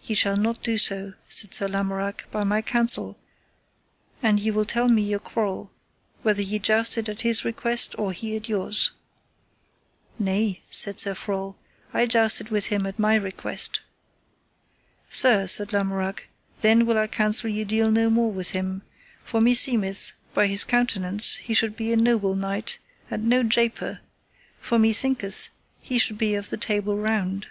Ye 0.00 0.14
shall 0.14 0.38
not 0.38 0.62
do 0.62 0.78
so, 0.78 1.12
said 1.28 1.52
Sir 1.52 1.68
Lamorak, 1.68 2.26
by 2.30 2.44
my 2.44 2.62
counsel, 2.62 3.18
an 4.22 4.38
ye 4.38 4.50
will 4.50 4.64
tell 4.64 4.88
me 4.88 5.02
your 5.02 5.18
quarrel, 5.18 5.70
whether 6.22 6.40
ye 6.40 6.58
jousted 6.58 7.10
at 7.10 7.20
his 7.20 7.44
request, 7.44 7.94
or 7.98 8.12
he 8.12 8.34
at 8.36 8.48
yours. 8.48 8.92
Nay, 10.18 10.62
said 10.70 10.98
Sir 10.98 11.14
Frol, 11.14 11.58
I 11.92 12.06
jousted 12.06 12.48
with 12.48 12.68
him 12.68 12.86
at 12.86 12.98
my 12.98 13.16
request. 13.16 13.82
Sir, 15.10 15.46
said 15.46 15.74
Lamorak, 15.74 16.26
then 16.62 16.86
will 16.86 16.96
I 16.96 17.06
counsel 17.06 17.50
you 17.50 17.66
deal 17.66 17.90
no 17.90 18.08
more 18.08 18.32
with 18.32 18.52
him, 18.52 18.80
for 19.22 19.42
meseemeth 19.42 20.14
by 20.32 20.46
his 20.46 20.64
countenance 20.64 21.34
he 21.36 21.52
should 21.52 21.76
be 21.76 21.92
a 21.92 21.98
noble 21.98 22.34
knight, 22.34 22.78
and 23.10 23.28
no 23.28 23.42
japer; 23.42 23.98
for 24.58 24.78
methinketh 24.78 25.50
he 25.82 25.98
should 25.98 26.16
be 26.16 26.34
of 26.34 26.48
the 26.48 26.56
Table 26.56 26.96
Round. 26.96 27.48